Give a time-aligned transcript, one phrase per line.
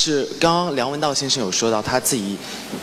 [0.00, 2.34] 就是刚刚梁文道先生有说到他自己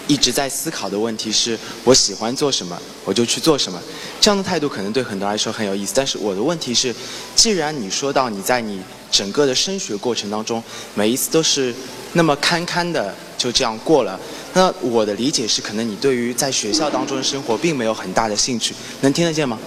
[0.08, 3.82] 一直在思考的问题是：我喜欢做什么，我就去做什么。
[4.22, 5.94] 这样的态度可能对很多人来说很有意思。
[5.96, 6.94] 但是我的问题是，
[7.36, 10.62] 既然你说到你在你整个的升学过程当中，
[10.94, 11.74] 每一次都是
[12.14, 14.20] 那么堪堪的就这样过了，
[14.54, 18.76] 那我的理解是，可能你对于在学校当中的生活并没有很大的兴趣。
[19.02, 19.58] 能听得见吗？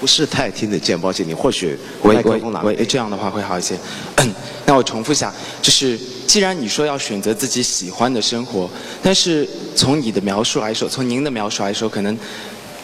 [0.00, 3.78] 不是太听得见，抱歉，你或许喂喂喂，这样的话会好一些。
[4.66, 8.68] 那我重复一下，就是既然你说要选择自己喜欢的生活，
[9.02, 12.18] 但是从你的描述来说，从您的描述来说，可能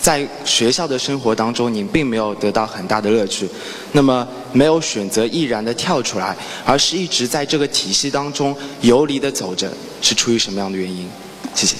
[0.00, 3.48] 在学校的生活当中，您并没有得到很大的乐趣，
[3.92, 11.08] 那么没有选择毅然的跳出来，而是一直在这个体系当中游离的走着，是出于什么样的原因？
[11.54, 11.76] 谢谢。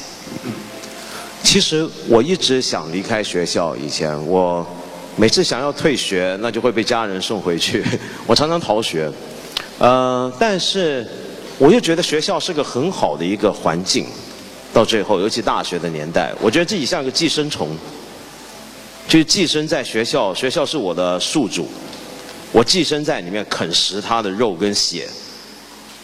[1.42, 4.67] 其实我一直想离开学校，以前我。
[5.17, 7.84] 每次想要退学，那就会被家人送回去。
[8.27, 9.11] 我常常逃学，
[9.79, 11.06] 呃，但是
[11.60, 14.06] 我就觉得学校是个很好的一个环境。
[14.72, 17.69] 到最后，尤其大学的年代，我觉得自己像个寄生虫，
[19.06, 20.33] 就是寄生在学校。
[20.33, 21.69] 学校是我的宿主，
[22.50, 25.06] 我寄生在里面啃食它的肉跟血。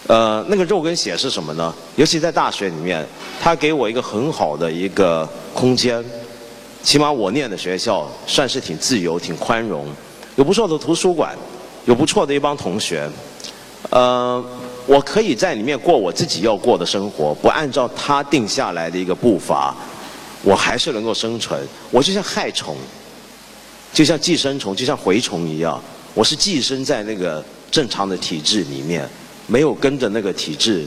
[0.08, 1.74] 呃，那个肉跟血是什么呢？
[1.94, 3.06] 尤其在大学里面，
[3.40, 6.04] 它给我一个很好的一个空间。
[6.82, 9.86] 起码我念的学校算是挺自由、挺宽容，
[10.34, 11.34] 有不错的图书馆，
[11.86, 13.08] 有不错的一帮同学。
[13.90, 14.44] 呃，
[14.86, 19.74] 我可以在里面过我自己要过的生活，不按照他定下来的一个步伐，
[20.42, 21.60] 我还是能够生存。
[21.90, 22.76] 我就像害虫，
[23.92, 25.82] 就像寄生虫，就像蛔虫一样，
[26.14, 29.08] 我是寄生在那个正常的体制里面，
[29.46, 30.86] 没有跟着那个体制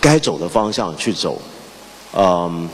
[0.00, 1.40] 该走的方向去走。
[2.14, 2.68] 嗯。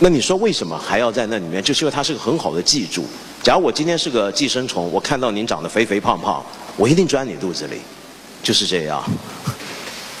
[0.00, 1.62] 那你说为什么还要在那里面？
[1.62, 3.04] 就是因为它是个很好的寄主。
[3.44, 6.44] 假如我今天是个寄生虫，我看到您长得肥肥胖胖，
[6.76, 7.76] 我一定钻你肚子里，
[8.42, 9.00] 就是这样。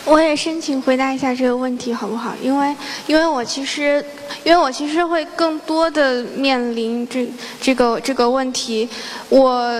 [0.06, 2.34] 我也申请回答一下这个问题，好不好？
[2.42, 4.04] 因为，因为我其实，
[4.44, 7.26] 因为我其实会更多的面临这
[7.58, 8.86] 这个这个问题。
[9.30, 9.72] 我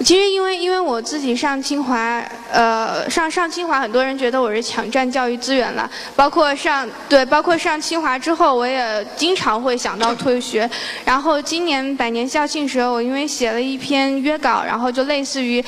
[0.00, 2.20] 其实因为因为我自己上清华，
[2.50, 5.88] 呃，上上清华，很多人觉得我是抢占教育资源了。
[6.16, 10.68] 包括上对，包括上清华之后，我也经常会想到退学。
[11.04, 15.64] 然后今年百年校庆时候，我因为写了一篇约稿，然后就类似于。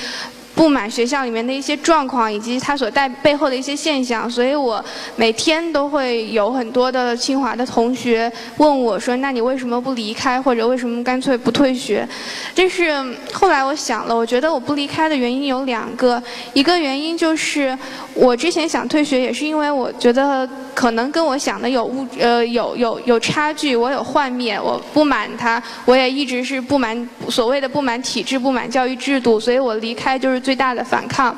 [0.62, 4.82] 不满学校里面的一些状况，以及它所带背后的一些现象，所以我
[5.16, 12.08] 每天都会有很多的清华的同学问我说：“那你为什么不离开，或者为什么干脆不退学？”
[12.54, 16.22] 但是后来我想了，我觉得我不离开的原因有两个，
[16.52, 17.76] 一个原因就是
[18.14, 30.40] 我之前想退学，也是因为我觉得可能跟我想的有误呃有有有差距，我有幻灭，我不满他，我也一直是不满所谓的不满体制、不满教育制度，所以我离开就是。
[30.42, 31.34] 最最大的反抗，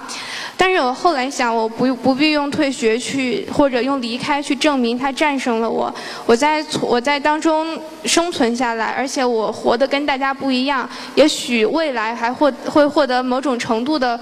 [0.56, 5.94] 但是我后来想，我不不必用退学去或者用离开去证明他战胜了我，
[6.26, 14.18] 我在我在当中生存下来，而且我活得跟大家不一样，也许未来还获会获得某种程度的，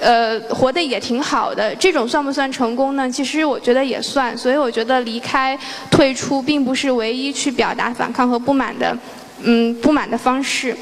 [0.00, 1.74] 呃，活得也挺好的。
[1.74, 3.10] 这种算不算成功呢？
[3.10, 4.34] 其实我觉得也算。
[4.34, 5.58] 所以我觉得离开、
[5.90, 8.96] 退出并不是唯一去表达反抗和不满的，
[9.42, 10.74] 嗯，不满的方式。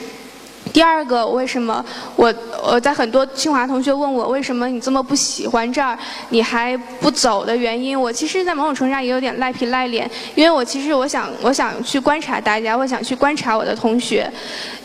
[0.72, 1.84] 第二个，为什么
[2.16, 5.98] 我我在很多清华同学问我为什么你这么不喜欢这儿，
[6.30, 14.30] 你还不走的原因，我其实，在某种程度上也有点赖皮赖脸，因为我其实我想 我想去观察大家，我想去观察我的同学，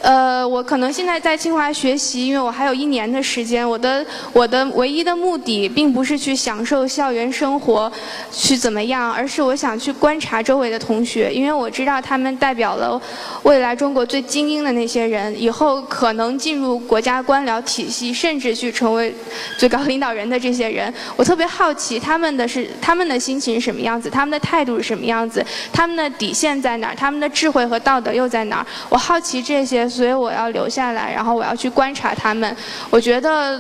[0.01, 7.91] 呃，我可能现在在清华学习，因为我还有一年的时间，我的我的唯一的目的并不是去享受校园生活，
[8.31, 13.01] 去怎么样，而是我想去观察周围的同学，因为我知道他们代表了
[13.43, 15.72] 未来中国最精英的那些人，以后。
[15.81, 19.13] 可能进入国家官僚体系，甚至去成为
[19.57, 28.66] 最高领导人的这些人，我特别好奇他们的是他们的心情是什么样子，他们的态度是什么样子，他们的底线在哪儿，他们的智慧和道德又在哪儿？
[28.89, 32.55] 我好奇这些，所以我要留下来，然后我要去观察他们。
[32.90, 33.59] 我觉得，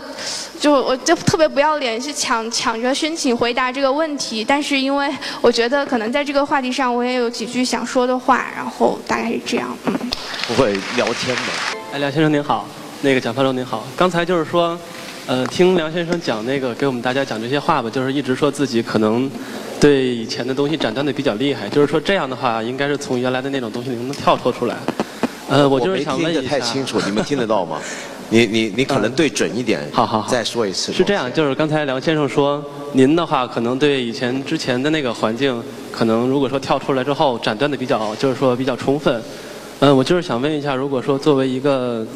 [0.59, 4.43] 就我就特别不要脸，是抢抢着申请回答这个问题。
[4.43, 5.09] 但是因为
[5.41, 9.75] 我觉得可能在这个话题上，我也有几句想说的话，然后大概是这样。
[9.85, 9.93] 嗯，
[10.47, 11.41] 不会聊天的。
[12.03, 12.67] 哎，梁先生您好，
[13.01, 13.87] 那个蒋方舟您好。
[13.95, 14.77] 刚才就是说，
[15.25, 19.31] 呃，听梁先生讲那个给我们大家讲这些话吧，就是一直说自己可能
[19.79, 24.75] 对以前的东西斩断的比较厉害，就是说这样的话，应该是从原来的那种东西里能跳脱出来。
[25.47, 26.41] 呃，我就是想问一下。
[26.41, 27.79] 听得太清楚，你们 听得到吗？
[28.27, 29.89] 你你你可能对准一点。
[29.93, 30.29] 好好好。
[30.29, 30.91] 再说一次。
[30.91, 32.61] 是这样，就是刚才梁先生说，
[32.91, 39.23] 您的话可能对以前之前的那个环境，可能如果说跳出来之后斩断的比较，就是说比较充分。
[39.83, 42.07] 嗯，我就是想问一下，如果说作为一个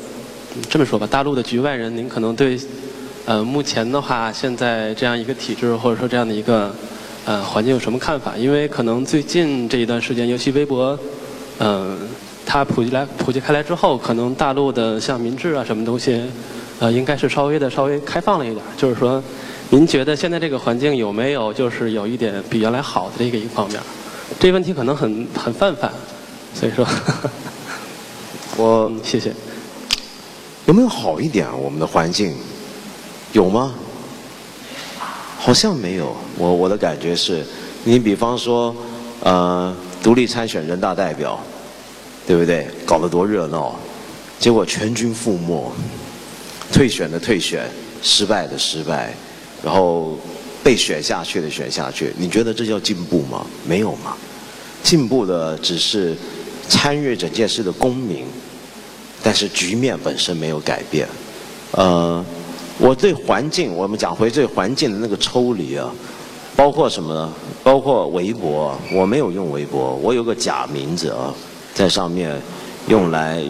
[0.69, 2.57] 这么说吧，大陆的局外人，您可能对
[3.25, 6.73] 呃目前的话，现在这样一个体制或者说这样的一个
[7.25, 8.37] 呃环境有什么看法？
[8.37, 10.97] 因为可能最近这一段时间，尤其微博，
[11.59, 11.97] 嗯，
[12.45, 16.23] 它普及来普及开来之后，可能大陆的像民智啊什么东西，
[16.79, 18.63] 呃，应该是稍微的稍微开放了一点。
[18.77, 19.21] 就是说，
[19.71, 23.77] 您觉得现在这个环境有没有就是有一点比原来好的这个一方面？
[24.39, 25.91] 这问题可能很很泛泛，
[26.53, 26.87] 所以说，
[28.57, 29.31] 我谢谢。
[30.65, 31.53] 有没有好一点啊？
[31.55, 32.35] 我们的环境
[33.31, 33.73] 有吗？
[35.37, 36.15] 好像没有。
[36.37, 37.45] 我我的感觉是，
[37.83, 38.75] 你比方说，
[39.21, 41.39] 呃，独立参选人大代表，
[42.25, 42.67] 对不对？
[42.83, 43.75] 搞得多热闹，
[44.39, 45.71] 结果全军覆没，
[46.73, 47.69] 退选的退选，
[48.01, 49.13] 失败的失败，
[49.63, 50.17] 然后
[50.63, 52.11] 被选下去的选下去。
[52.17, 53.45] 你觉得这叫进步吗？
[53.67, 54.17] 没有嘛。
[54.81, 56.15] 进步的只是
[56.67, 58.25] 参与整件事的公民。
[59.27, 61.05] 但是局面本身没有改变，
[61.71, 62.25] 呃，
[62.77, 65.93] 我对环境，我们讲回对环境的那个抽离啊，
[66.55, 67.33] 包括什么呢？
[67.61, 71.33] 包括微博，我没有用微博，我有个假名字啊，
[71.73, 72.41] 在上面
[72.87, 73.43] 用来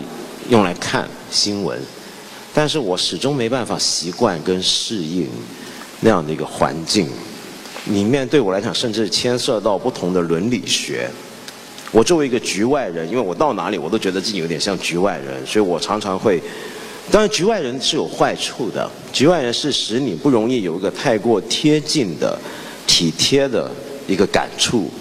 [0.50, 1.80] 用来看新闻，
[2.56, 5.30] 但是我始终没办法习惯跟适应
[6.00, 7.08] 那样的一个环境，
[7.86, 11.08] 里面对我来讲，甚至牵涉到不同的伦理学。
[11.92, 16.42] 我作为一个局外人，因为我到哪里我都觉得自己有点像局外人，所以我常常会，
[17.10, 22.38] 当然局外人是有坏处的，局外人是使你不容易有一个太过贴近的、
[22.86, 23.72] 体贴的
[24.06, 24.92] 一个感触，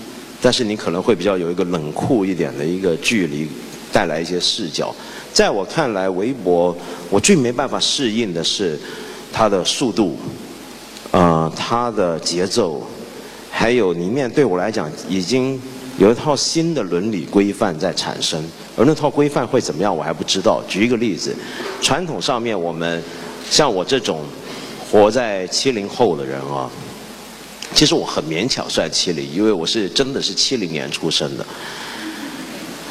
[0.41, 3.49] 但是你可能会比较有一个冷酷一点的一个距离，
[3.93, 4.95] 带来一些视角。
[5.33, 6.75] 在我看来，微博
[7.11, 8.79] 我最没办法适应的是
[9.33, 10.17] 它的速度，
[11.11, 12.87] 呃，它的节奏，
[13.51, 15.61] 还有里面对我来讲已经。
[15.99, 18.43] 有一套新的伦理规范在产生，
[18.77, 20.63] 而那套规范会怎么样，我还不知道。
[20.69, 21.35] 举一个例子，
[21.81, 23.03] 传统上面我们
[23.51, 24.21] 像我这种
[24.91, 26.71] 活在七零后的人啊，
[27.75, 31.47] 其实我很勉强算七零，因为我是真的是七零年出生的。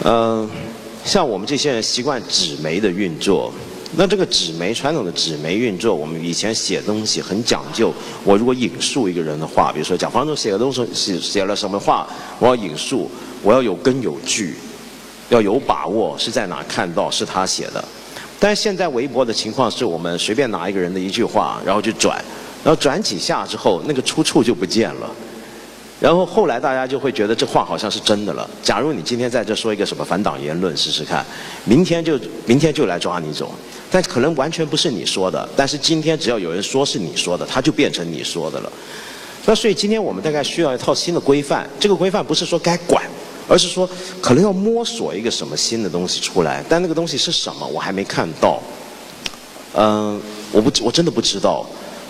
[0.04, 0.50] 嗯，
[1.04, 3.54] 像我们这些人习惯纸媒的运作。
[3.98, 7.94] 那这个纸媒传统的纸媒运作，我们以前写东西很讲究。
[8.24, 12.08] 我如果引述一个人的话，比如说蒋方舟写的东西写写了什么话，
[12.40, 13.10] 我要引述，
[13.42, 14.56] 我要有根有据，
[15.30, 17.84] 要有把握是在哪看到是他写的。
[18.38, 22.22] 但是现在微博的情况是我们随便拿一个人的一句话，然后就转，
[22.64, 25.10] 然后转几下之后，那个出处就不见了。
[26.00, 28.50] 然后后来大家就会觉得这话好像是真的了。
[28.62, 31.26] 假如你今天在这说一个什么反党言论，试试看，
[31.64, 33.52] 明天就明天就来抓你走。
[33.90, 38.72] 但可能完全不是你说的，但是今天只要有人说是你说的，他就变成你说的了。
[39.46, 43.04] 那所以今天我们大概需要一套新的规范，这个规范不是说该管，
[43.48, 43.90] 而是说
[44.22, 48.62] 可能要摸索一个什么新的东西出来，但那个东西是什么，我还没看到。
[49.76, 50.20] 嗯，
[50.52, 51.66] 我不我真的不知道。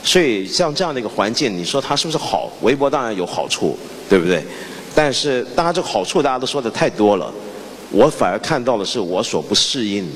[0.05, 2.49] 所以像这样的一个环境，你说它是不是好？
[2.61, 4.41] 微博当然有好处，对不对？
[4.95, 7.29] 但是大家这个好处大家都说的太多了，
[7.91, 10.07] 我反而看到的是我所不适应。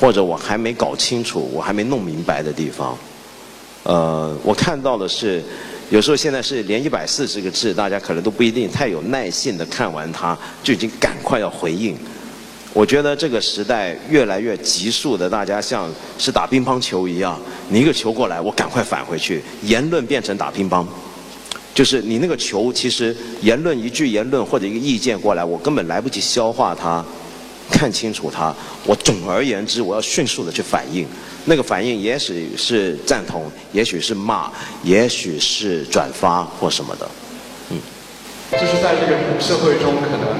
[0.00, 2.96] 或者我还没搞清楚，我还没弄明白的地方，
[3.82, 5.42] 呃，我看到的是，
[5.90, 11.98] 有时候现在是连一百四十个字，大家可能都不一定太有耐性的看完它，就已经赶快要回应。
[12.72, 17.38] 我觉得这个时代越来越急速的，大家像是打乒乓球一样，
[17.68, 20.86] 你一个球过来，我赶快返回去，言论变成打乒乓，
[21.74, 27.04] 就是你那个球，其实言论一句言论或者一个意见过来，我根本来不及消化它。
[27.70, 28.52] 看清楚它，
[28.86, 31.06] 我总而言之，我要迅速的去反应。
[31.44, 34.50] 那个反应也许是赞同，也许是骂，
[34.82, 37.06] 也许是转发或什么的。
[37.68, 37.78] 嗯，
[38.52, 40.34] 就是在这个社会中，可能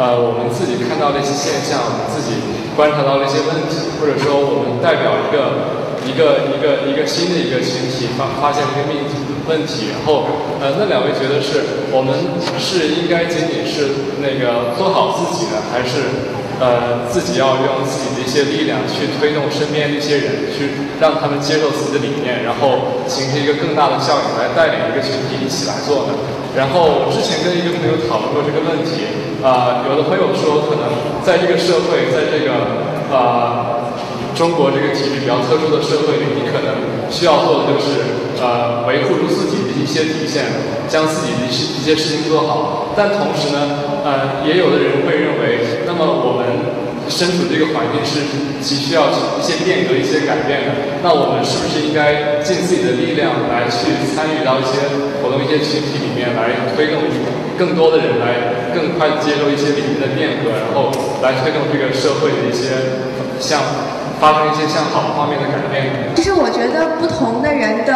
[0.00, 2.40] 呃，我们自己看到的一些现象，我们自己
[2.72, 5.76] 观察到的一些问题，或者说我们代表一个
[6.08, 10.24] 一个一个一个新的一个群体发发现了一个命题问题，然后
[10.56, 12.16] 呃，那两位觉得是我们
[12.56, 16.40] 是应该仅仅是那个做好自己呢，还是？
[16.60, 26.12] 呃，自己要用自己的一些力量去推动身边的一些人，去让他们接受自己的理念，然后形成一个更大的效应，来带领一个群体一起来做的。
[26.52, 29.08] 然后我之前跟一个朋友讨论过这个问题，
[29.42, 30.84] 啊，有的朋友说，可能
[31.24, 33.90] 在这个社会，在这个啊
[34.34, 36.76] 中国这个体制比较特殊的社会里，你可能
[37.10, 40.44] 需要做的就是呃维护住自己的一些底线，
[40.88, 42.86] 将自己的一些一些事情做好。
[42.96, 43.90] 但同时呢。
[44.02, 46.39] 呃，也有的人会认为，那么我们
[47.10, 48.22] 身处这个环境是
[48.62, 51.02] 急需要一些变革、一些改变的。
[51.02, 54.78] 那我们是不是应该尽自己的力量来去参与到一些
[55.18, 57.02] 活动、一些群体里面，来推动
[57.58, 60.88] 更多的人来更快的接受一些理念的变革，然后
[61.20, 62.70] 来推动这个社会的一些
[63.40, 63.60] 向
[64.20, 66.14] 发生一些向好的方面的改变？
[66.14, 67.94] 其实我觉得不同的人的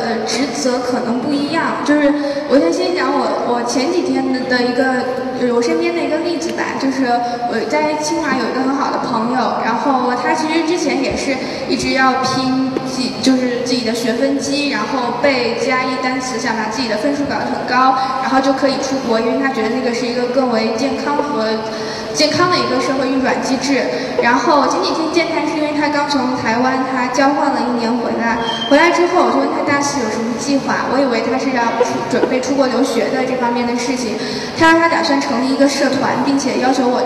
[0.00, 1.84] 呃职责可能不一样。
[1.84, 2.12] 就是
[2.48, 5.04] 我先先讲我我前几天的的一个
[5.38, 7.04] 就是我身边的一个例子吧，就是
[7.52, 11.36] 我在清华有一个很好的朋友，然后他其实之前也是
[11.68, 21.52] 一直要拼自就是自己的学分机，然后背 GRE 单词，想把自己的分数搞得很高，然后就可以出国，因为他觉得那个是一个更为健康和。
[22.16, 23.84] 健康的一个社会运转机制。
[24.22, 28.38] 然后前几天见他是因为他刚从台湾他交换了一年回来，
[28.70, 34.16] 回来之后我就问他大四有什么计划，我以为他是要出准备出国留学的这方面的事情。
[34.58, 37.04] 他说他打算成立一个社团，并且要求我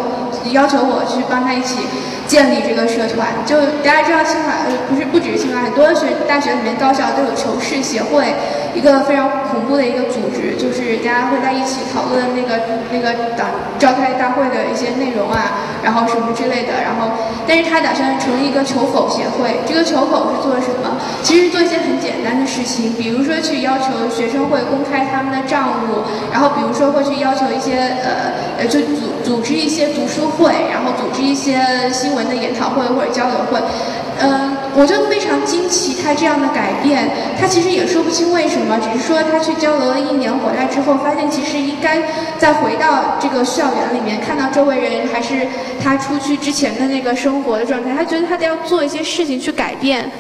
[0.54, 1.82] 要求我去帮他一起
[2.28, 3.26] 建立这个社团。
[3.44, 8.32] 就大家知道清华呃不是不只是清华，很多学大学里面高校都有求是协会。
[8.74, 12.60] 一个非常恐怖的一个组织，就是大家会在一起讨论那个
[12.92, 13.48] 那个党
[13.78, 16.72] 召开大会的一些内容啊，然后什么之类的。
[16.82, 17.10] 然后，
[17.46, 19.60] 但是他打算成立一个求否协会。
[19.66, 20.96] 这个求否是做什么？
[21.22, 33.60] 其实做一些很简单的事情，比如说去要求学生会公开他们的账务，然后比如说会去要求一些呃呃，就组组织一些读书会，然后组织一些新闻的研讨会或者交流会。
[34.18, 37.08] 嗯，我就非常惊奇他这样的改变，
[37.40, 42.02] 他其实也说不清为什么，只是说他去交流了一年回来之后，发现其实应该
[42.38, 45.46] 再回到这个校园里面，看到周围人还是
[45.80, 50.10] 他出去之前的那个生活的状态，他觉得他得要做一些事情去改变。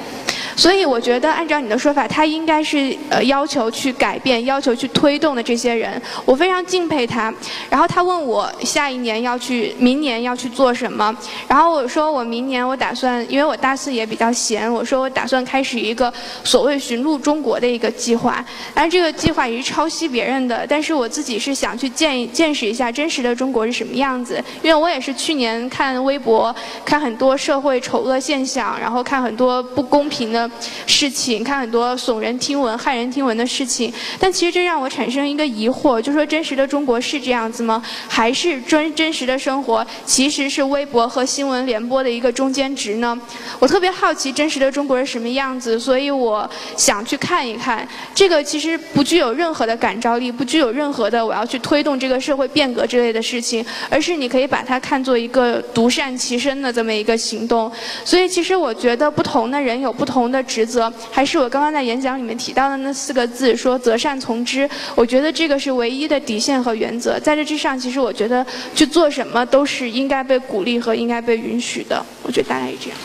[0.60, 5.90] 所以我觉得，按照你的说法，他应该是呃要求去改变、要求去推动的这些人，
[6.26, 7.32] 我非常敬佩他。
[7.70, 11.16] 然后他问我下一年要去、明年要去做什么，
[11.48, 16.12] 然后我说我明年我打算，因为我大四也比较闲，我说我打算开始一个
[16.44, 18.44] 所谓寻路中国的一个计划。
[18.74, 30.49] 但是这个计划也是抄袭别人的，但是我自己是想去见见识一下真实的中国是什么样子，因为我也是去年看微博，看很多社会丑恶现象，然后看很多不公平的。
[30.86, 37.82] 事情看很多耸人听闻、骇人听闻的事情，但其实这让我产生一个疑惑，就说真实的中国是这样子吗？
[38.08, 43.18] 还是真真实的生活其实是微博和新闻联播的一个中间值呢？
[43.58, 47.86] 我特别好奇真实的中国是什么样子，所以我想去看一看。
[48.14, 57.70] 这个其实不具有任何的感召力，不具有任何的我要去推动这个社会变革之类的事情，而是你可以把它看作一个独善其身的这么一个行动。
[58.04, 60.40] 所以其实我觉得不同的人有不同的。
[60.50, 64.68] 职责还是我刚刚在演讲里面提到的那四个字，说择善从之。
[64.96, 68.44] 我觉得这个是唯一的底线和原则，在这之上，其实我觉得
[68.74, 72.04] 去做什么都是应该被鼓励和应该被允许的。
[72.24, 72.98] 我觉得大概是这样。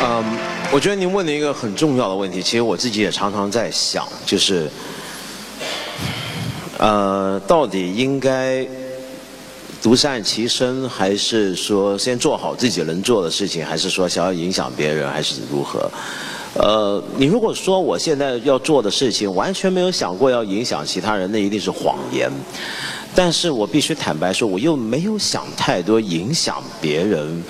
[0.00, 0.24] 嗯，
[0.72, 4.70] 我觉得您问了一个很重要的问题，其实我自己也常常在想，就是，
[6.78, 8.66] 呃，到底应该。
[9.82, 15.88] 独善其身，还是说先做好自己能做的事情，还是说想要影响别人，还是如何？
[16.54, 22.28] 呃，你如果说我现在要做的事情完全没有想过要影响其他人，那一定是谎言。
[23.14, 27.42] 但是我必须坦白说，我又没有想太多影响别人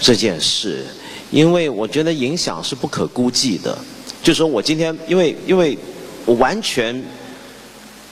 [0.00, 0.84] 这件事，
[1.30, 3.76] 因为我觉得影响是不可估计的。
[4.22, 5.78] 就说我今天，因为因为
[6.24, 7.00] 我完全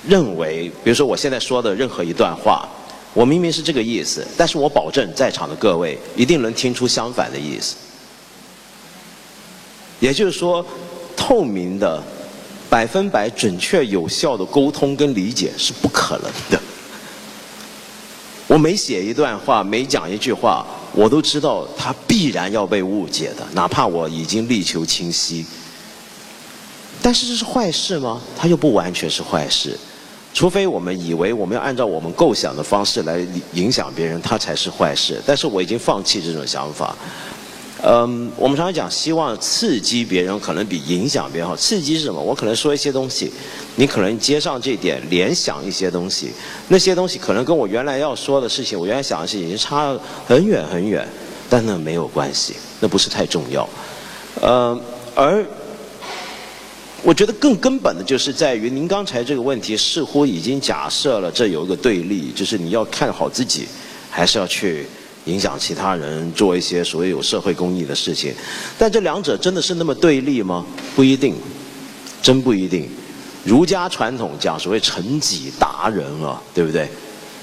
[0.06, 2.68] 认为，比如说我现在说的任何一段话。
[3.14, 7.76] 我明明是这个意思，但是我保证在场的各位一定能听出相反的意思。
[10.00, 10.66] 也就是说，
[11.16, 12.02] 透明的、
[12.68, 16.60] 百分百准确有效的沟通跟理解是不可能的。
[18.48, 25.46] 我每写一段话，每讲一句话，我都知道它必然要被误解的，哪怕我已经力求清晰。
[27.00, 28.20] 但是这是坏事吗？
[28.36, 29.78] 它又不完全是坏事。
[30.34, 35.22] 除非我们以为我们要按照我们构想的方式来影响别人，它才是坏事。
[35.24, 36.94] 但是我已经放弃这种想法。
[37.86, 41.54] 嗯，我们常常讲，希望刺激别人可能比影响别人好。
[41.54, 42.20] 刺激是什么？
[42.20, 43.32] 我可能说一些东西，
[43.76, 46.32] 你可能接上这点，联想一些东西。
[46.66, 51.06] 那些东西可能跟我原来要说的事情，我原来想的事情已经差很远很远，
[51.48, 53.68] 但那没有关系，那不是太重要。
[54.40, 54.76] 呃，
[55.14, 55.46] 而。
[57.04, 63.68] 我觉得更根本的就是在于，您刚才这个问题似乎已经假设了这有一个对立，就是你要看好自己，
[64.10, 64.86] 还是要去
[65.26, 68.32] 影响其他人，做一些所谓有社会公益的事情。
[68.78, 70.64] 但这两者真的是那么对立吗？
[70.96, 71.36] 不一定，
[72.22, 72.88] 真不一定。
[73.44, 76.88] 儒家传统讲所谓成己达人啊，对不对？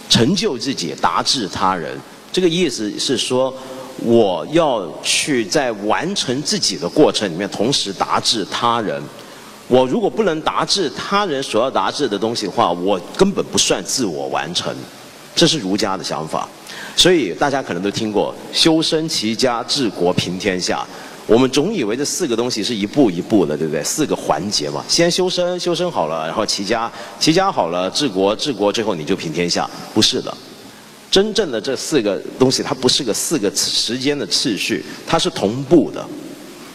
[0.10, 1.96] 成就自己，达至他人。
[2.34, 3.53] 这个意思是说，
[4.00, 9.00] 我要去在完成自己的过程里面，同时达至他人。
[9.71, 14.75] 我如果不能达至他人所要达至的东西的话，我根本不算自我完成，
[15.33, 16.45] 这是儒家的想法。
[16.97, 20.85] 所以大家可能都听过“修身齐家治国平天下”。
[21.25, 23.81] 我们总以为这四个东西是一步一步的，对不对？
[23.81, 29.69] 四个环节嘛，先修身，修身好了，然后齐家，齐家好了，治国，治国，最后你就平天下。
[29.93, 30.35] 不是的，
[31.09, 36.05] 真正的这四个东西，它不是个四个时间的次序，它是同步的。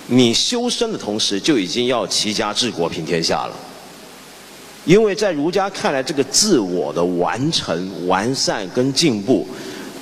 [0.08, 3.52] 你修身的同时，就已经要齐家治国平天下了。
[4.84, 9.46] 因为在儒家看来，这个自我的完成、完善跟进步。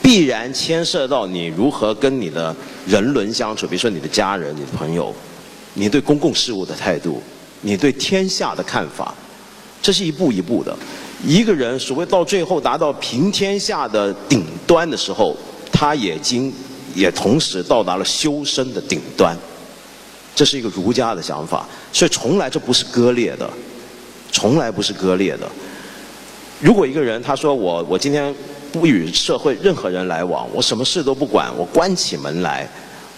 [0.02, 2.54] 必然牵涉到你如何跟你的
[2.86, 5.10] 人伦相处，比如说你的家人、你的朋友，
[5.72, 7.22] 你对公共事务的态度，
[7.62, 9.14] 你对天下的看法，
[9.80, 10.76] 这是一步一步的。
[11.26, 15.34] 一个人所谓到最后达到平天下的顶端的时候，
[15.72, 16.52] 他已经
[16.94, 19.34] 也同时到达了修身的顶端。
[20.34, 23.48] 这是一个儒家的想法，所以从来这不是割裂的，
[24.32, 25.48] 从来不是割裂的。
[26.60, 28.34] 如果一个人他说我我今天。
[28.74, 32.68] 不与社会任何人来往，我什么事都不管，我关起门来。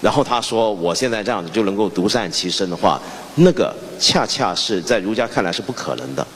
[0.03, 3.01] 然后他说：“我现在这样子就能够独善其身的话，
[3.37, 6.27] 那个恰恰是在儒家看来是不可能的。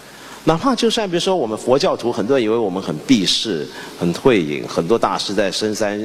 [0.44, 3.68] 哪怕就算比如说我们佛教徒，很多人以为我们很避世、
[3.98, 6.00] 很退隐，很多大师在深山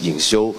[0.00, 0.52] 隐修。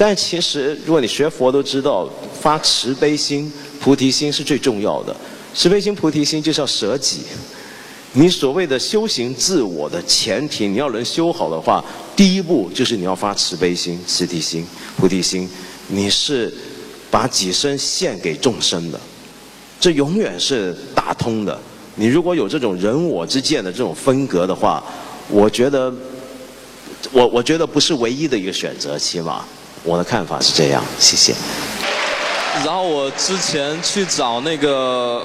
[0.00, 2.08] 但其实，如果你学佛都知道，
[2.40, 5.14] 发慈悲心、菩提心是最重要的。
[5.54, 7.20] 慈悲心、菩提心就是要舍己。”
[8.14, 11.84] 你所谓的修行自我的前提，你要能修好的话，
[12.16, 14.66] 第一步就是你要发慈悲心、慈提心、
[14.96, 15.46] 菩提心，
[15.88, 16.50] 你是
[17.10, 18.98] 把己身献给众生的，
[19.78, 21.60] 这永远是打通的。
[21.96, 24.82] 你如果有这种人我之间的这种分隔的话，
[25.28, 25.92] 我觉得，
[27.12, 29.44] 我我觉得不是唯一的一个选择，起码
[29.82, 30.82] 我的看法是这样。
[30.98, 31.34] 谢谢。
[32.64, 35.22] 然后我之前去找那个。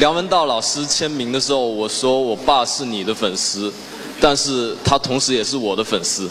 [0.00, 3.72] 梁文道老师签名的时候，我说我爸是你的粉丝，
[4.20, 6.28] 但是他同时也是我的粉丝。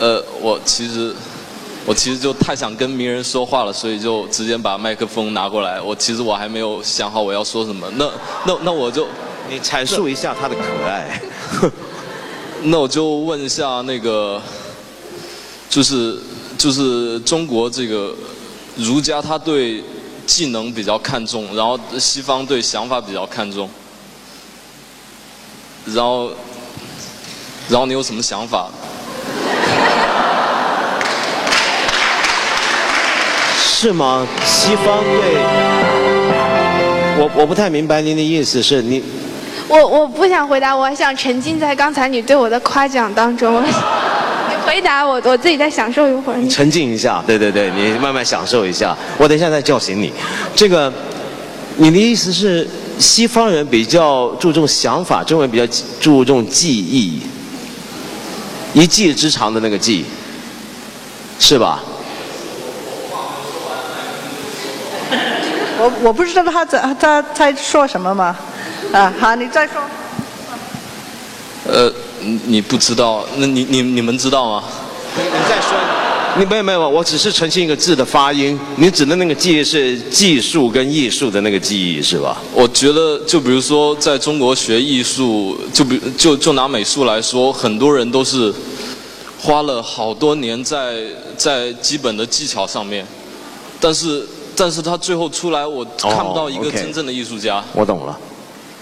[0.00, 1.14] 呃，我其实，
[1.86, 5.80] 我其实就太想跟名人说话了，所以就直接把麦克风拿过来。
[5.80, 8.10] 我其实我还没有想好我要说什么，那
[8.44, 9.06] 那那我就，
[9.48, 11.22] 你阐述一下他的可爱。
[12.66, 14.42] 那我就问一下那个，
[15.74, 16.16] 就是
[16.56, 18.14] 就是中国这个
[18.76, 19.82] 儒家他对。
[20.26, 23.68] 技能比较看重，然后西方对想法比较看重，
[25.84, 26.30] 然后，
[27.68, 28.70] 然后你有什么想法？
[33.58, 34.26] 是吗？
[34.46, 35.36] 西方对，
[37.18, 39.04] 我我不太明白您的意思是你。
[39.68, 43.62] 我我不想回答，我想沉浸在刚才你对我的夸奖当中。
[44.66, 46.48] 回答我，我自己再享受一会儿。
[46.48, 48.96] 沉浸一下，对对对，你慢慢享受一下。
[49.18, 50.12] 我等一下再叫醒你。
[50.56, 50.92] 这个，
[51.76, 52.66] 你的意思是
[52.98, 55.66] 西方人比较注重想法，中文比较
[56.00, 57.20] 注重记忆，
[58.72, 60.04] 一技之长的那个技，
[61.38, 61.82] 是吧？
[65.76, 68.36] 我我不知道他在他在说什么嘛，
[68.92, 69.74] 啊，好，你再说。
[71.66, 71.92] 呃。
[72.46, 73.24] 你不知道？
[73.36, 74.64] 那你你你们知道吗？
[75.16, 75.78] 你再说，
[76.36, 78.58] 你没有没有，我只是澄清一个字的发音。
[78.76, 82.36] 你指的那个记忆是技术跟艺术的那个记忆是吧？
[82.52, 88.52] 我觉得，就比如说，在中国学艺术，就比就就拿美术来说，很多人都是
[89.40, 90.96] 花了好多年在
[91.36, 93.06] 在基本的技巧上面，
[93.78, 97.62] 但是但是他最后出来，我看不到一个真正的艺术家。
[97.72, 98.18] 我懂了，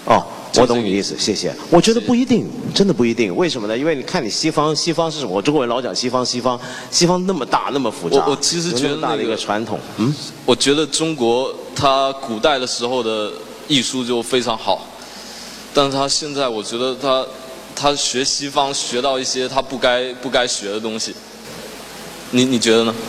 [0.07, 0.25] 哦。
[0.59, 1.55] 我懂你意思，谢谢。
[1.71, 3.35] 我觉得不一定，真的不一定。
[3.35, 3.77] 为什么呢？
[3.77, 5.33] 因为你看，你西方，西方是什么？
[5.33, 6.61] 我中国人老讲西方，西方，
[6.91, 8.23] 西方那么大，那么复杂。
[8.27, 13.33] 我我其实觉得那个传统，嗯，我觉得中国它古代的时候的
[13.67, 14.87] 艺术就非常好，
[15.73, 17.25] 但是他现在我觉得他
[17.75, 21.15] 他学西方学到一些他不该不该学的东西。
[22.31, 22.95] 你你觉得呢？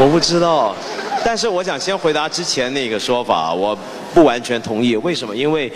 [0.00, 0.74] 我不知道，
[1.24, 3.78] 但是我想先回答之前那个说法，我。
[4.14, 5.36] 不完全同意，为什么？
[5.36, 5.70] 因为，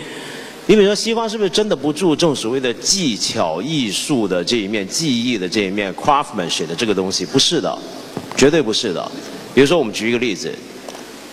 [0.65, 7.25] 你比如说，西方是不是真的不注重所谓的技巧艺术的这一面、技艺的这一面、craftsmanship 的这个东西？
[7.25, 7.77] 不是的，
[8.35, 9.11] 绝对不是的。
[9.53, 10.53] 比如说，我们举一个例子，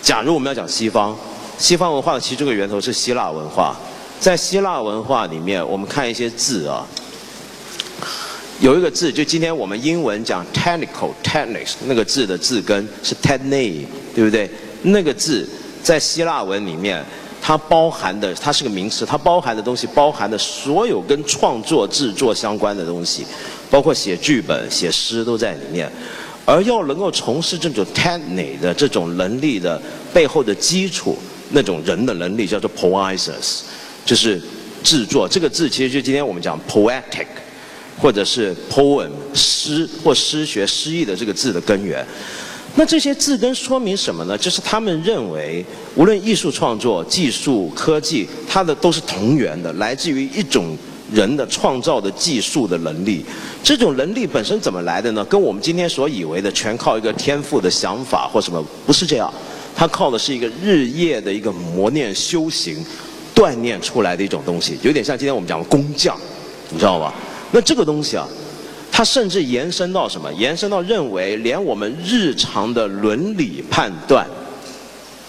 [0.01, 1.17] 假如我们要讲西方，
[1.57, 3.75] 西方文化的其中一个源头是希腊文化，
[4.19, 6.85] 在希腊文化里面，我们看一些字啊，
[8.59, 14.49] 有一个字，就今天我们英文讲 technical technics 那个字的字根是 techne，对不对？
[14.83, 15.49] 那个字。
[15.83, 17.03] 在希腊文里面，
[17.41, 23.25] 它包含的，它是个名词，它包含的东西，包含的所有跟创作、制作相关的东西，
[23.69, 25.91] 包括写剧本、写诗都在里面。
[26.45, 31.17] 而要能够从事这种 technic 的这种能力的背后的基础，
[31.51, 33.61] 那种人的能力叫做 poesis，
[34.03, 34.41] 就是
[34.83, 35.27] 制作。
[35.29, 37.27] 这个字其实就今天我们讲 poetic，
[37.99, 42.05] 或者是 poem 诗或诗学诗意的这个字的根源。
[42.73, 44.37] 那这些字根说明什么呢？
[44.37, 45.63] 就是他们认为，
[45.95, 50.77] 无论艺术创作、技术、科技，它的都是同源的，来自于一种
[51.11, 53.25] 人的创造的技术的能力。
[53.61, 55.23] 这种能力本身怎么来的呢？
[55.25, 59.31] 跟我们今天所以为的全靠一个天赋的想法或什么，不是这样。
[59.75, 62.83] 它靠的是一个日夜的一个磨练、修行、
[63.35, 66.17] 锻炼出来的一种东西，有点像今天我们讲的工匠，
[66.69, 67.13] 你知道吧？
[67.51, 68.25] 那这个东西啊。
[68.91, 70.31] 它甚至延伸到什么？
[70.33, 74.27] 延伸到认为，连我们日常的伦理判断，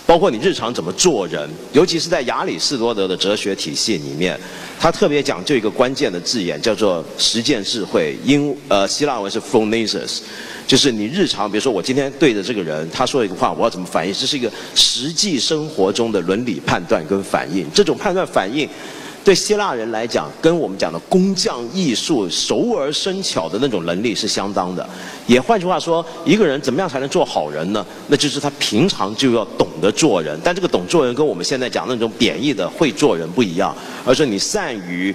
[0.04, 4.38] 包括你日常怎么做人，尤其是在亚里士多德的哲学体系里面，
[4.78, 8.18] 他特别讲究一个关键的字眼，叫做实践智慧。
[8.24, 10.18] 英呃希腊文是 phronesis，
[10.66, 14.12] 就是你日常，比如说我今天对着这个人，他说一个话，我要怎么反应？
[14.12, 17.64] 这是一个实际生活中的伦理判断跟反应。
[17.72, 18.68] 这种判断反应。
[19.24, 24.84] 对希腊人来讲，跟我们讲的工匠艺术、熟而生巧的那种能力是相当的。
[25.28, 27.86] 也换句话说，一个人怎么样才能做好人呢？
[28.08, 30.36] 那就是他平常就要懂得做人。
[30.42, 33.72] 但这个懂做人跟我们现在讲的那种贬义的会做人不一样，
[34.04, 35.14] 而是你善于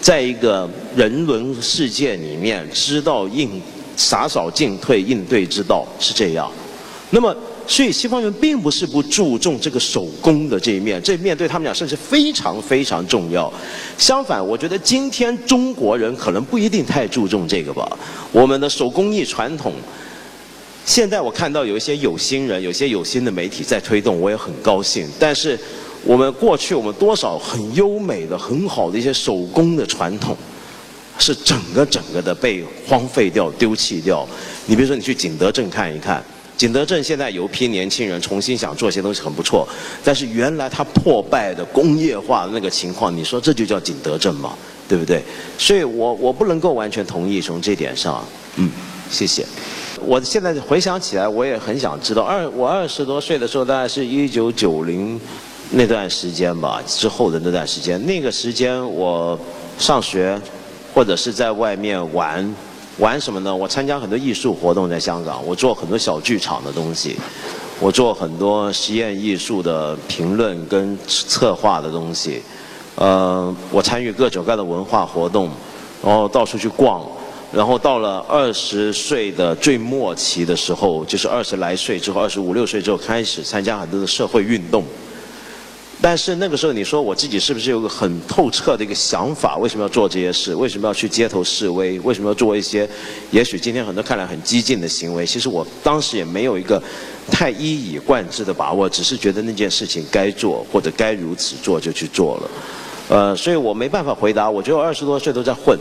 [0.00, 3.60] 在一个人伦世界里面知道应
[3.96, 6.50] 洒扫进退应对之道是这样。
[7.08, 7.34] 那么。
[7.70, 13.50] 所以西方人并不是不注重这个手工的这一面，这一面对他们讲甚至非常非常重要。
[13.96, 17.88] 相反，我觉得今天中国人可能不一定太注重这个吧。
[18.32, 19.72] 我们的手工艺传统，
[20.84, 25.08] 现在我看到有一些有心人、有些有心的媒体在推动，我也很高兴。
[25.16, 25.56] 但是
[26.04, 30.36] 我们过去我们多少很优美的、很好的一些手工的传统，
[31.20, 34.26] 是整个整个的被荒废掉、丢弃掉。
[34.66, 36.20] 你比如说，你去景德镇看一看。
[36.60, 39.66] 景德镇现在有批年轻人重新想做些东西很不错，
[40.04, 44.52] 但是原来它破败的工业化的那个情况，你说这就叫景德镇吗？
[44.86, 45.22] 对不对？
[45.56, 48.22] 所以我我不能够完全同意从这点上，
[48.56, 48.70] 嗯，
[49.10, 49.42] 谢谢。
[50.02, 55.18] 我现在回想起来，我也很想知道，二我二十多岁的时候，大概是一九九零
[55.70, 59.38] 那段时间吧，之后的那段时间，那个时间我
[59.78, 60.38] 上学
[60.92, 62.54] 或者是在外面玩。
[63.00, 63.54] 玩什么呢？
[63.54, 67.16] 我参加很多艺术活动，在香港，我做很多小剧场的东西，
[67.80, 72.42] 我做很多实验艺术的评论跟策划的东西，
[72.96, 75.48] 呃，我参与各种各样的文化活动，
[76.04, 77.02] 然后到处去逛，
[77.50, 84.84] 然后到了二十岁的最末期的时候，就是二十来岁之后，二十五六岁之后开始参加很多的社会运动。
[86.02, 89.58] 但是那个时候，你说我自己是不是有个很透彻的一个想法？
[89.58, 90.54] 为什么要做这些事？
[90.54, 92.00] 为什么要去街头示威？
[92.00, 92.88] 为什么要做一些
[93.30, 95.26] 也许今天很多看来很激进的行为？
[95.26, 96.82] 其实我当时也没有一个
[97.30, 102.50] 太一以贯之的把握，只是觉得那件事情该做或者该如此做就去做了。
[103.10, 104.48] 呃，所以我没办法回答。
[104.48, 105.78] 我觉得我二十多岁都在混，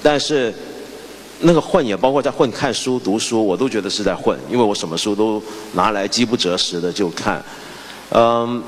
[0.00, 0.54] 但是
[1.40, 7.44] 那个混也包括在混看书、读书，我都觉得是在混，因为我什么书都拿来饥不择食的就看。
[8.10, 8.62] 嗯。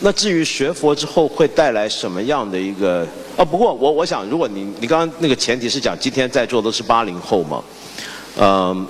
[0.00, 3.06] 那至于学佛之后会带来什么样的一个？
[3.36, 7.64] 哦，不过我我想，如果你你刚刚那个前提是讲今天在座都是八零后嘛，
[8.36, 8.86] 嗯，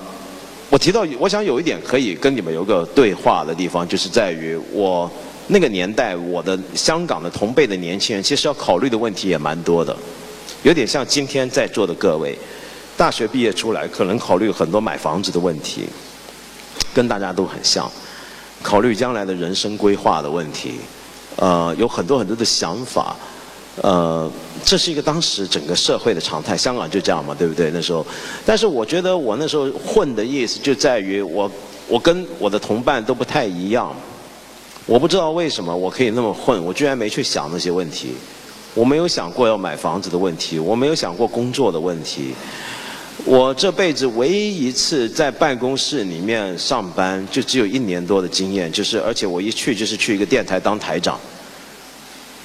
[0.69, 5.09] 我提到我想有一点可以跟你们有个对话的地方，就是在于我
[5.47, 9.95] 那个年代我的香港的同辈的年轻人，其实要考虑的问题也蛮多的，
[10.63, 12.37] 有点像今天在座的各位，
[12.97, 15.85] 大学毕业出来可能考虑很多买房子的问题，
[16.93, 17.89] 跟大家都很像。
[18.63, 20.79] 考虑将来的人生规划的问题，
[21.37, 23.15] 呃，有很多很多的想法，
[23.81, 24.31] 呃，
[24.63, 26.55] 这是一个当时整个社会的常态。
[26.55, 27.69] 香港就这样嘛，对不对？
[27.71, 28.05] 那时候，
[28.45, 31.51] 但是我觉得我那时候混的意思就在于我，
[31.87, 33.93] 我跟我的同伴都不太一样。
[34.85, 38.13] 我不知道为什么我可以那么混，我居然没去想那些问题。
[38.73, 42.33] 我没有想过要买房子的问题，我没有想过工作的问题。
[43.23, 51.17] 我这辈子唯一一次在办公室里面上班，就只有一年多的经验，就是而且我一去就是去一个电台当台长。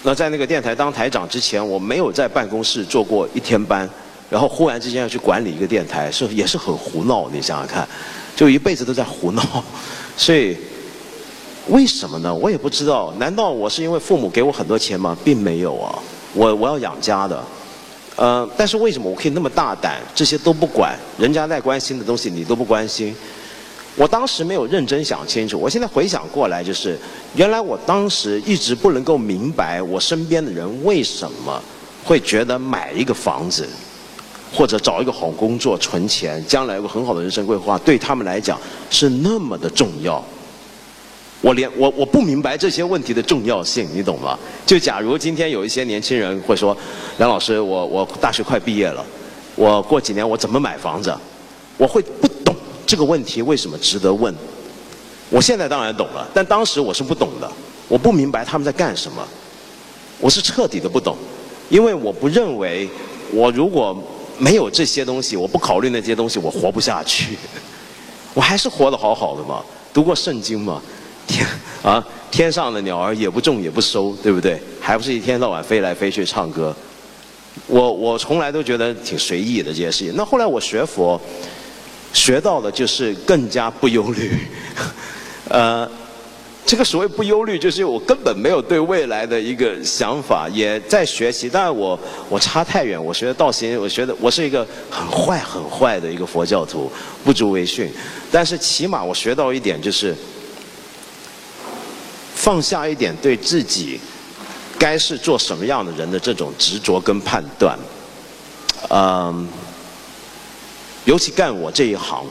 [0.02, 3.86] 那在那个电台当台长之前，我没有在办公室做过一天班，
[4.30, 7.28] 然后忽然之间要去管理一个电台，是也是很胡闹。
[7.30, 7.86] 你想想看，
[8.34, 9.42] 就一辈子都在胡闹，
[10.16, 10.56] 所以
[11.68, 12.32] 为什么呢？
[12.32, 13.12] 我也不知道。
[13.18, 15.14] 难道我是因为父母给我很多钱吗？
[15.22, 15.98] 并没有啊，
[16.32, 17.44] 我我要养家的。
[18.16, 23.14] 呃，但是为什么我可以那么大胆，这些都不管，人家在关心的东西你都不关心？
[23.96, 26.98] 我当时没有认真想清楚，我现在回想过来，就是
[27.34, 31.60] 原来我当时一直不能够明白，我身边的人为什么
[32.04, 33.68] 会觉得买一个房子，
[34.54, 38.58] 或者找一个好工作存钱，将来有个很好的人生规划，对他们来讲
[38.90, 40.22] 是那么的重要。
[41.42, 44.38] 我连我我不明白这些问题的重要性，你懂吗？
[44.66, 46.76] 就假如今天有一些年轻人会说，
[47.16, 49.04] 梁老师，我我大学快毕业了，
[49.56, 51.16] 我过几年我怎么买房子？
[51.78, 52.54] 我会不懂
[52.86, 54.34] 这个问题为什么值得问。
[55.30, 57.50] 我现在当然懂了，但当时我是不懂的，
[57.88, 59.26] 我不明白他们在干什么，
[60.18, 61.16] 我是彻底的不懂，
[61.70, 62.86] 因为我不认为
[63.32, 63.96] 我如果
[64.36, 67.38] 没有这些东西，我不考虑那些东西，我活不下去。
[68.34, 69.62] 我还是活得好好的嘛，
[69.94, 70.82] 读过圣经嘛。
[71.30, 71.46] 天
[71.82, 74.60] 啊，天上的鸟儿也不种也不收，对不对？
[74.80, 76.74] 还不是一天到晚飞来飞去唱歌。
[77.66, 80.12] 我我从来都觉得挺随意的这些事情。
[80.16, 81.20] 那后来我学佛，
[82.12, 84.36] 学到的就是更加不忧虑。
[85.48, 85.88] 呃，
[86.66, 91.48] 这个所谓不忧虑，就是我根本没有对未来的一个想法，也在学习。
[91.50, 96.90] 但是我我差太远，我学的道行，我学的我是一个很坏很坏的一个佛教徒，
[97.24, 97.90] 不足为训。
[98.30, 100.14] 但是起码我学到一点就是。
[102.40, 104.00] 放下一点对自己
[104.78, 107.78] 该是做什么样的人的这种执着跟判断，
[108.88, 109.46] 嗯，
[111.04, 112.24] 尤其干我这一行，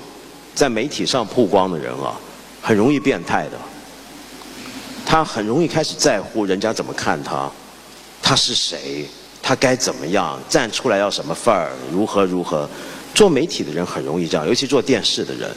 [0.56, 2.20] 在媒体上曝光的人啊，
[2.60, 3.52] 很容易变态的。
[5.06, 7.48] 他很容易开始在乎人家怎么看他，
[8.20, 9.08] 他是谁，
[9.44, 12.68] 他该怎么样站出来要什么范儿，如何如何。
[13.14, 15.52] 做媒体的人很容易这样，尤其做电视的人，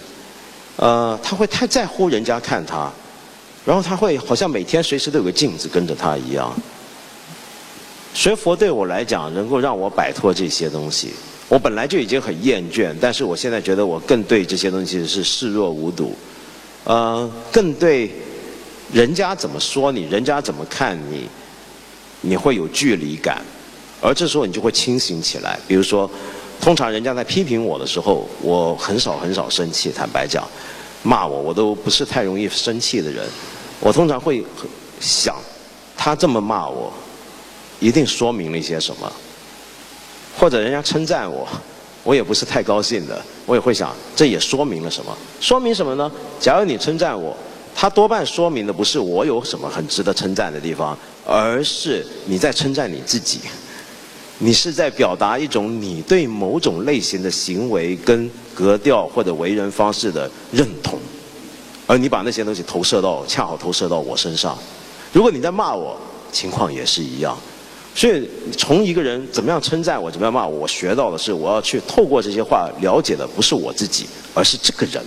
[0.76, 2.92] 呃，他会太在乎人家看他。
[3.64, 6.53] 然后他会好像每天随时都有个镜子跟着他一样。
[8.14, 11.11] 学佛对我来讲，能够让我摆脱这些东西。
[11.48, 16.16] 我本来就已经很厌倦，但是我现在觉得我更对这些东西是视若无睹。
[16.85, 18.11] 呃，更对
[18.92, 21.29] 人家怎么说你，人家怎么看你，
[22.22, 23.42] 你会有距离感。
[24.01, 25.59] 而这时候你就会清醒起来。
[25.68, 26.11] 比如说，
[26.61, 29.92] 通常人家在批评我的时候，我很少很少生气。
[29.92, 30.46] 坦白讲，
[31.02, 33.24] 骂我我都不是太容易生气的人。
[33.80, 34.44] 我通常会
[35.00, 35.36] 想，
[35.96, 36.92] 他这么骂我，
[37.80, 39.12] 一定说明了一些什么，
[40.38, 41.48] 或者人家称赞我，
[42.04, 45.16] 我也不是太高兴的，我也会想，这也说明了什么？
[45.40, 46.10] 说明什么呢？
[46.38, 47.36] 假如你称赞我，
[47.74, 53.40] 他多半说明的不是我有什么很值得称赞的地方，而是你在称赞你自己，
[54.38, 60.98] 你是在表达一种你对某种类型的行为跟格调或者为人方式的认同。
[61.86, 64.56] 而你把那些东西投射到，恰好投射到我身上。
[65.12, 65.98] 如果你在骂我，
[66.32, 67.36] 情况也是一样。
[67.94, 75.04] 所以，从一个人怎么样称赞我，怎么样骂我，我学到的是，我要去透过这些话了解的不是我自己，而是这个人。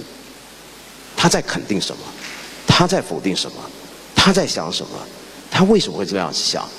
[1.17, 2.03] 他在肯定什么？
[2.67, 3.57] 他在否定什么？
[4.15, 4.91] 他在想什么？
[5.49, 6.69] 他为什么会这样想？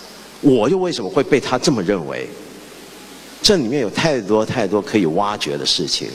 [0.40, 2.28] 我又为什么会被他这么认为？
[3.42, 6.08] 这里面有太多太多可以挖掘的事情。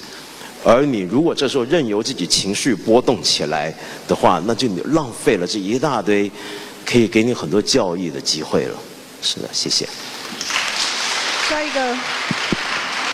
[0.63, 3.73] 而你如果这时候任由自己情绪波动起来
[4.07, 6.29] 的话，那就浪费了这一大堆
[6.85, 8.77] 可以给你很多教育的机会了。
[9.21, 9.87] 是的，谢谢。
[11.47, 11.97] 说一个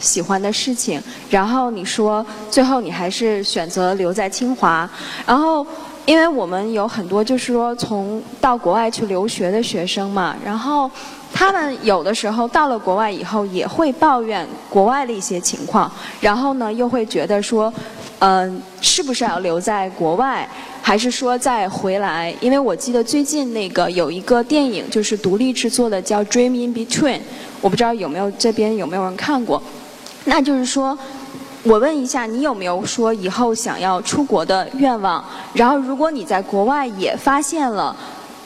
[0.01, 4.89] 喜欢的事情，然后你说最后你还是选择留在清华，
[5.25, 5.65] 然后
[6.07, 10.89] 因为我们有很多就是说从到国外去留学的学生嘛，然后。
[11.33, 15.91] 他们有的时候到了国外以后，也会抱怨国外的一些情况，
[16.21, 17.71] 然后呢，又会觉得说，
[18.19, 20.47] 嗯，是不是要留在国外，
[20.81, 22.33] 还是说再回来？
[22.39, 27.17] 因为我记得最近那个有一个电影，就是独立制作的，叫《Dream in Between》，
[27.61, 29.61] 我不知道有没有这边有没有人看过。
[30.23, 30.97] 那就是说，
[31.63, 35.23] 我问一下，你有没有说以后想要出国的愿望？
[35.53, 37.95] 然后，如果你在国外也发现了，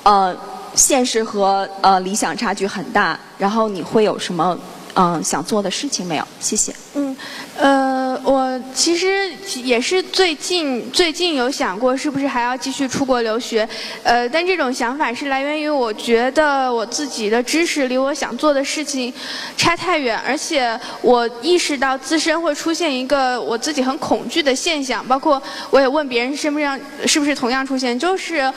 [0.04, 0.36] 呃。
[0.74, 4.58] 现实和呃理想差距很大，然后你会有什么
[4.94, 6.26] 嗯想做的事情没有？
[6.40, 6.74] 谢谢。
[6.94, 7.14] 嗯，
[7.58, 9.32] 呃，我其实
[9.64, 13.68] 也是最近最近有想过是不是还要继续出国留学，
[14.04, 19.12] 呃，但这种想法是来源于我觉得我自己的知识离我想做的事情
[19.58, 28.52] 差太远，而且我意识到自身会出现一个我自己很恐惧的现象，包括我也问别人身上是不是同样出现，就是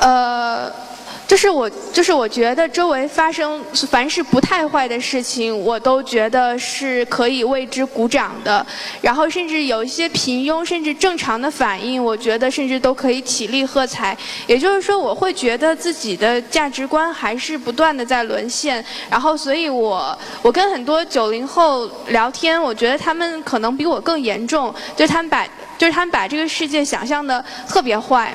[0.00, 0.87] 呃。
[1.28, 8.64] 就是我，就是我觉得周围发生凡是不太坏的事情，我都觉得是可以为之鼓掌的。
[9.02, 14.16] 然后甚至有一些平庸甚至正常的反应，我觉得甚至都可以起立喝彩。
[14.46, 18.82] 也就是说，我会觉得自己的价值观还是不断的在沦陷。
[19.10, 28.34] 然后，所以我我跟很多九零后聊天，我觉得他们可能比我更严重，就他们把就是他们把这个世界想象的特别坏。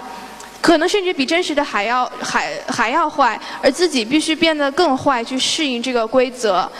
[0.63, 6.71] 可能甚至比真实的还要还还要坏，而自己必须变得更坏去适应这个规则。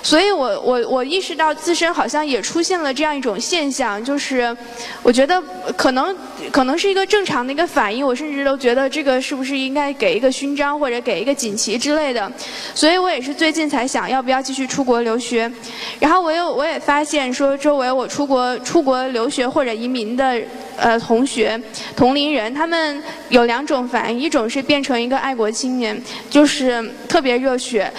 [0.00, 4.56] 所以我我我意识到自身好像也出现了这样一种现象，就是
[5.02, 5.42] 我觉得
[5.76, 6.16] 可能
[6.52, 12.30] 可能是一个正常的一个反应，我甚至都觉得这个是不是应该给一个勋章或者给一个锦旗之类的。
[12.74, 15.50] 所以我也是最近才想要不要继续出国留学。
[15.98, 20.40] 然后我又我也发现说，周围我出国出国留学或者移民的
[20.76, 21.60] 呃同学
[21.96, 23.00] 同龄人，他们
[23.32, 27.92] 有两种反应，一种是变成一个爱国青年，就是特别热血，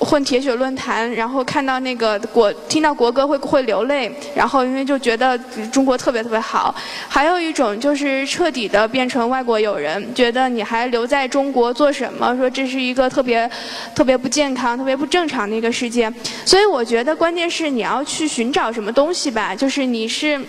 [0.00, 1.36] 混铁血论坛，然后。
[1.46, 5.38] 看到那个国，听到国歌会会流泪，然后因为就觉得
[5.70, 6.74] 中国特别特别好。
[7.08, 12.36] 还有一种就是彻底的变成外国友人，觉得你还留在中国做什么？
[12.36, 13.48] 说这是一个特别
[13.94, 16.12] 特别不健康、特别不正常的一个世界。
[16.44, 20.40] 所以我觉得关键是你要去寻找什么东西吧，就是你是。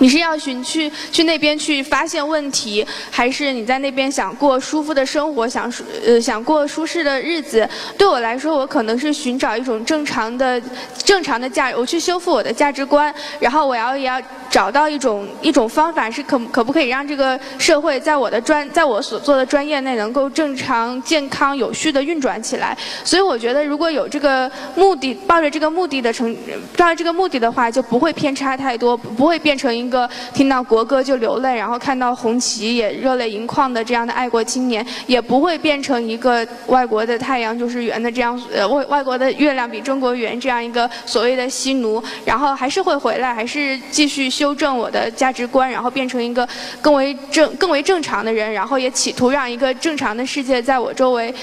[0.00, 5.72] 你是要寻去去那边去发现问题，还是你在那边想过舒服的生活，想
[6.04, 7.68] 呃想过舒适的日子？
[7.96, 10.60] 对我来说，我可能是寻找一种正常的
[11.04, 22.76] 正常的价，我去修复我的价值观，然后我要也要找到一种一种方法，是可可不可以让这个社会在我的专在我所做的专业内能够正常、健康、有序的运转起来？
[23.04, 26.34] 所以我觉得，如果有这个目的，抱着这个目的的成，
[26.76, 29.90] 抱着这个目的的话，就不会偏差太多，不会变成一。
[29.90, 46.48] 个听到国歌就流泪，然后看到红旗也热泪盈眶的这样的爱国青年，也不会变成一个外国的太阳就是圆的这样，呃外外国的月亮比中国圆这样一个所谓的西奴，然后还是会回来，还是继续修正我的价值观，然后变成一个
[46.80, 51.34] 更为正更为正常的人，然后也企图让一个正常的世界在我周围，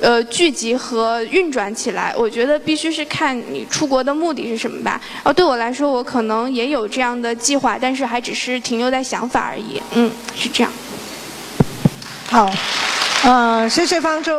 [0.00, 2.14] 呃聚集和运转起来。
[2.16, 4.98] 我觉得必须是看你出国的目的是什么吧。
[5.16, 8.06] 然后对我来说，我可能也有这样的计划，但是。
[8.06, 10.72] 还只是停留在想法而已，嗯，是这样。
[12.30, 12.48] 好，
[13.24, 14.32] 呃，谢谢方舟。